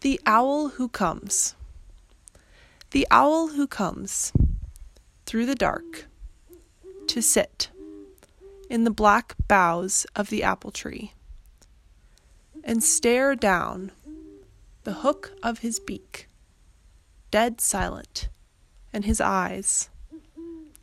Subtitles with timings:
[0.00, 1.56] The Owl Who Comes.
[2.92, 4.32] The owl who comes
[5.26, 6.06] through the dark
[7.08, 7.70] to sit
[8.70, 11.14] in the black boughs of the apple tree
[12.62, 13.90] and stare down
[14.84, 16.28] the hook of his beak,
[17.32, 18.28] dead silent,
[18.92, 19.90] and his eyes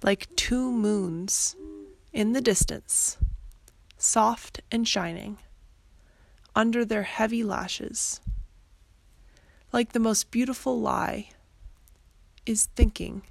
[0.04, 1.56] like two moons
[2.12, 3.18] in the distance,
[3.98, 5.38] soft and shining
[6.54, 8.20] under their heavy lashes
[9.76, 11.28] like the most beautiful lie,
[12.46, 13.24] is thinking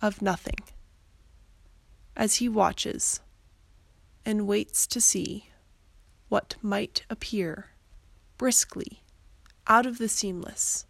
[0.00, 0.60] of nothing
[2.16, 3.18] as he watches
[4.24, 5.50] and waits to see
[6.28, 7.70] what might appear
[8.36, 9.02] briskly
[9.66, 10.86] out of the seamless,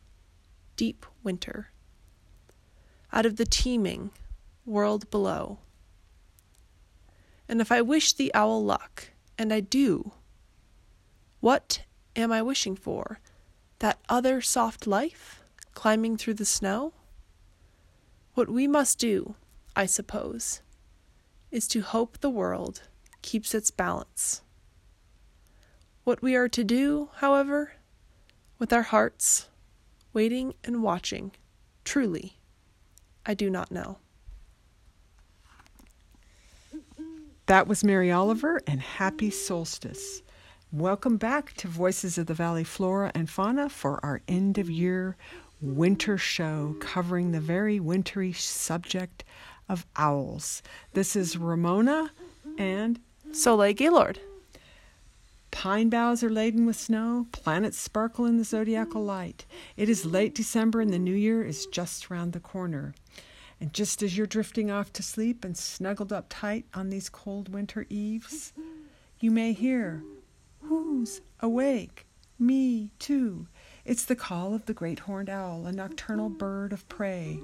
[0.77, 1.71] deep winter,
[3.11, 4.11] out of the teeming
[4.67, 5.57] world below.
[7.49, 9.05] And if I wish the owl luck,
[9.39, 10.13] and I do,
[11.41, 11.85] what
[12.15, 13.21] am I wishing for?
[13.79, 15.41] That other soft life
[15.75, 16.93] climbing through the snow?
[18.35, 19.35] What we must do,
[19.75, 20.63] I suppose,
[21.51, 22.83] is to hope the world
[23.23, 24.43] keeps its balance.
[26.05, 27.73] What we are to do, however,
[28.59, 29.49] with our hearts,
[30.13, 31.33] waiting and watching,
[31.85, 32.39] truly,
[33.27, 33.99] I do not know.
[37.47, 40.23] That was Mary Oliver and Happy Solstice.
[40.73, 45.17] Welcome back to Voices of the Valley Flora and Fauna for our end of year
[45.63, 49.25] winter show covering the very wintry subject
[49.67, 50.63] of owls.
[50.93, 52.11] This is Ramona
[52.59, 53.01] and
[53.33, 54.21] Soleil Gaylord.
[55.51, 59.47] Pine boughs are laden with snow, planets sparkle in the zodiacal light.
[59.79, 62.95] It is late December and the new year is just round the corner.
[63.59, 67.49] And just as you're drifting off to sleep and snuggled up tight on these cold
[67.55, 68.53] winter eves,
[69.19, 70.03] you may hear
[70.69, 72.05] Who's awake?
[72.39, 73.47] Me, too.
[73.87, 77.41] It's the call of the great horned owl, a nocturnal bird of prey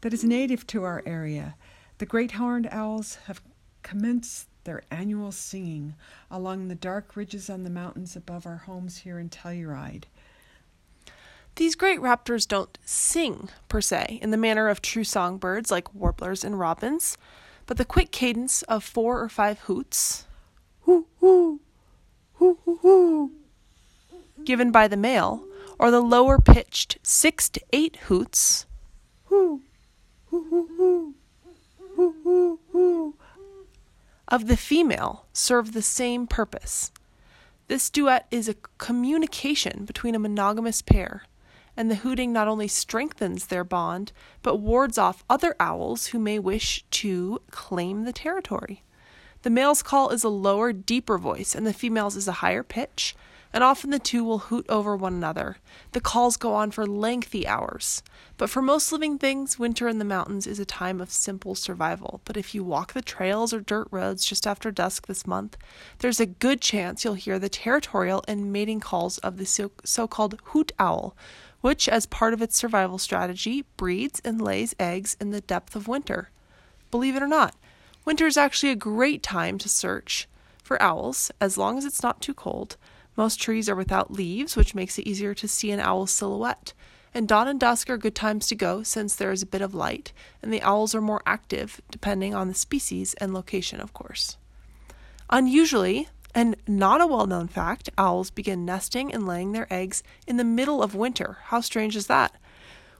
[0.00, 1.54] that is native to our area.
[1.98, 3.40] The great horned owls have
[3.84, 5.94] commenced their annual singing
[6.28, 10.06] along the dark ridges on the mountains above our homes here in Telluride.
[11.54, 16.42] These great raptors don't sing, per se, in the manner of true songbirds like warblers
[16.42, 17.16] and robins,
[17.66, 20.26] but the quick cadence of four or five hoots,
[20.80, 21.60] hoo hoo,
[24.44, 25.44] given by the male,
[25.78, 28.66] or the lower pitched six to eight hoots
[34.28, 36.90] of the female serve the same purpose.
[37.68, 41.24] This duet is a communication between a monogamous pair,
[41.76, 44.12] and the hooting not only strengthens their bond,
[44.42, 48.82] but wards off other owls who may wish to claim the territory.
[49.46, 53.14] The male's call is a lower, deeper voice, and the female's is a higher pitch,
[53.52, 55.58] and often the two will hoot over one another.
[55.92, 58.02] The calls go on for lengthy hours.
[58.38, 62.20] But for most living things, winter in the mountains is a time of simple survival.
[62.24, 65.56] But if you walk the trails or dirt roads just after dusk this month,
[65.98, 70.40] there's a good chance you'll hear the territorial and mating calls of the so called
[70.46, 71.14] hoot owl,
[71.60, 75.86] which, as part of its survival strategy, breeds and lays eggs in the depth of
[75.86, 76.30] winter.
[76.90, 77.54] Believe it or not,
[78.06, 80.28] Winter is actually a great time to search
[80.62, 82.76] for owls, as long as it's not too cold.
[83.16, 86.72] Most trees are without leaves, which makes it easier to see an owl's silhouette.
[87.12, 89.74] And dawn and dusk are good times to go since there is a bit of
[89.74, 94.36] light, and the owls are more active, depending on the species and location, of course.
[95.28, 100.36] Unusually, and not a well known fact, owls begin nesting and laying their eggs in
[100.36, 101.38] the middle of winter.
[101.46, 102.36] How strange is that?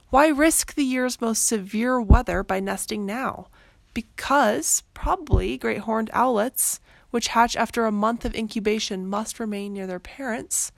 [0.09, 3.47] Why risk the year's most severe weather by nesting now?
[3.97, 9.87] Because probably great horned owlets, which hatch after a month of incubation, must remain near
[9.87, 10.71] their parents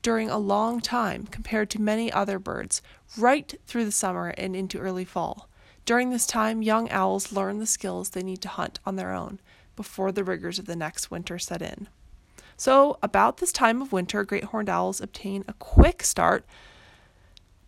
[0.00, 2.80] during a long time compared to many other birds,
[3.18, 5.46] right through the summer and into early fall.
[5.84, 9.40] During this time, young owls learn the skills they need to hunt on their own
[9.76, 11.88] before the rigors of the next winter set in.
[12.56, 16.46] So, about this time of winter, great horned owls obtain a quick start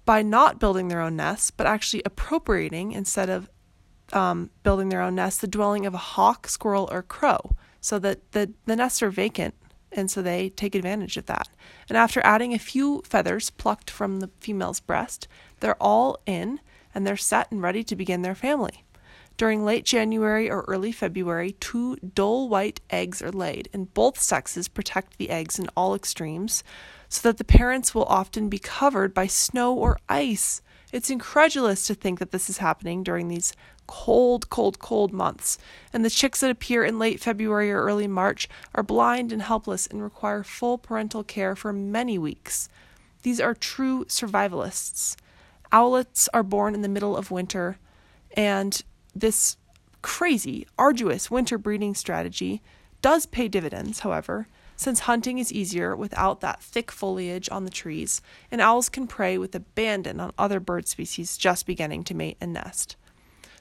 [0.07, 3.51] by not building their own nests, but actually appropriating instead of
[4.13, 8.33] um, building their own nest the dwelling of a hawk, squirrel, or crow, so that
[8.33, 9.55] the, the nests are vacant,
[9.93, 11.49] and so they take advantage of that.
[11.89, 15.29] And after adding a few feathers plucked from the female's breast,
[15.61, 16.61] they're all in
[16.95, 18.85] and they're set and ready to begin their family.
[19.37, 24.67] During late January or early February, two dull white eggs are laid, and both sexes
[24.67, 26.65] protect the eggs in all extremes
[27.11, 30.63] so that the parents will often be covered by snow or ice.
[30.91, 33.53] It's incredulous to think that this is happening during these
[33.87, 35.59] cold, cold, cold months,
[35.93, 39.87] and the chicks that appear in late February or early March are blind and helpless
[39.87, 42.71] and require full parental care for many weeks.
[43.23, 45.17] These are true survivalists.
[45.73, 47.79] Owlets are born in the middle of winter,
[48.35, 48.83] and
[49.21, 49.57] this
[50.03, 52.63] crazy, arduous winter breeding strategy
[53.03, 54.47] does pay dividends, however,
[54.77, 58.21] since hunting is easier without that thick foliage on the trees,
[58.51, 62.53] and owls can prey with abandon on other bird species just beginning to mate and
[62.53, 62.97] nest.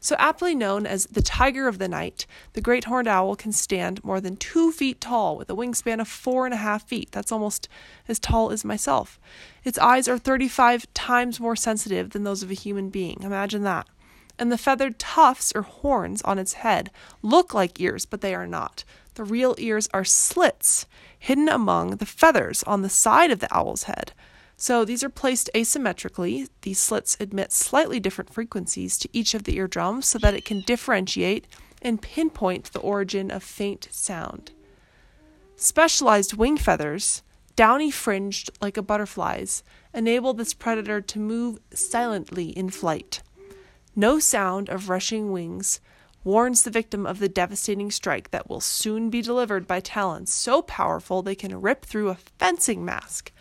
[0.01, 4.03] So, aptly known as the tiger of the night, the great horned owl can stand
[4.03, 7.11] more than two feet tall with a wingspan of four and a half feet.
[7.11, 7.67] That's almost
[8.07, 9.19] as tall as myself.
[9.63, 13.17] Its eyes are 35 times more sensitive than those of a human being.
[13.23, 13.87] Imagine that.
[14.37, 16.91] And the feathered tufts or horns on its head
[17.21, 18.83] look like ears, but they are not.
[19.15, 20.85] The real ears are slits
[21.17, 24.11] hidden among the feathers on the side of the owl's head.
[24.57, 26.49] So these are placed asymmetrically.
[26.61, 30.61] These slits emit slightly different frequencies to each of the eardrums so that it can
[30.61, 31.47] differentiate
[31.81, 34.51] and pinpoint the origin of faint sound.
[35.55, 37.21] Specialized wing feathers,
[37.55, 43.21] downy fringed like a butterfly's, enable this predator to move silently in flight.
[43.95, 45.79] No sound of rushing wings
[46.23, 50.61] warns the victim of the devastating strike that will soon be delivered by talons so
[50.61, 53.31] powerful they can rip through a fencing mask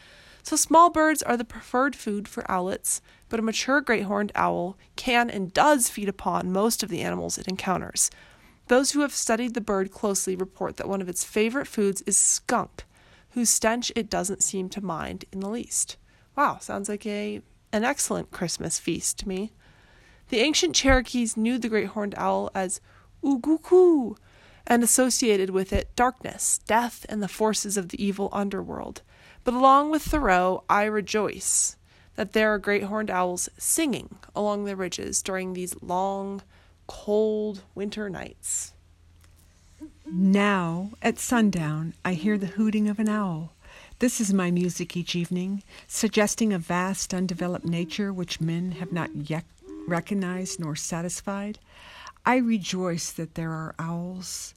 [0.45, 4.77] so small birds are the preferred food for owlets, but a mature great horned owl
[4.95, 8.11] can and does feed upon most of the animals it encounters.
[8.69, 12.19] Those who have studied the bird closely report that one of its favorite foods is
[12.19, 12.85] skunk,
[13.31, 15.97] whose stench it doesn't seem to mind in the least.
[16.37, 17.41] Wow, sounds like a
[17.73, 19.51] an excellent Christmas feast to me.
[20.29, 22.81] The ancient Cherokees knew the great horned owl as
[23.23, 24.17] Uguku
[24.67, 29.03] and associated with it darkness, death, and the forces of the evil underworld.
[29.45, 31.77] But along with Thoreau, I rejoice
[32.17, 36.43] that there are great horned owls singing along the ridges during these long,
[36.87, 38.73] cold winter nights.
[40.07, 43.53] Now, at sundown, I hear the hooting of an owl.
[43.99, 49.31] This is my music each evening, suggesting a vast, undeveloped nature which men have not
[49.31, 49.45] yet
[49.87, 51.59] recognized nor satisfied.
[52.27, 54.55] I rejoice that there are owls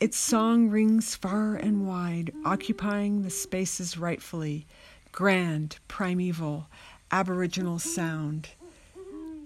[0.00, 4.64] its song rings far and wide, occupying the spaces rightfully.
[5.10, 6.68] Grand, primeval,
[7.10, 8.50] aboriginal sound.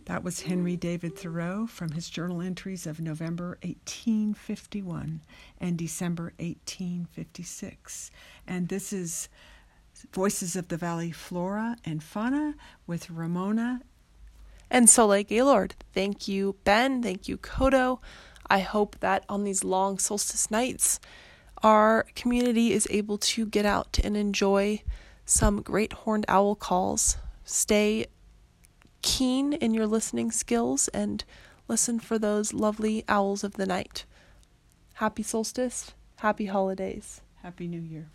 [0.04, 5.22] That was Henry David Thoreau from his journal entries of November 1851
[5.58, 8.10] and December 1856.
[8.46, 9.30] And this is
[10.12, 12.56] Voices of the Valley Flora and Fauna
[12.86, 13.80] with Ramona
[14.72, 15.76] and Soleil Gaylord.
[15.92, 17.02] Thank you, Ben.
[17.02, 18.00] Thank you, KOTO.
[18.48, 20.98] I hope that on these long solstice nights,
[21.62, 24.82] our community is able to get out and enjoy
[25.26, 27.18] some great horned owl calls.
[27.44, 28.06] Stay
[29.02, 31.22] keen in your listening skills and
[31.68, 34.06] listen for those lovely owls of the night.
[34.94, 37.20] Happy solstice, happy holidays.
[37.42, 38.08] Happy New Year.